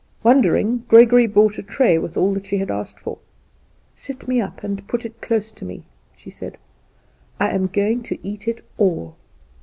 [0.23, 3.19] Wondering, Gregory brought a tray with all that she had asked for.
[3.95, 5.83] "Sit me up, and put it close to me,"
[6.15, 6.57] she said;
[7.39, 9.15] "I am going to eat it all."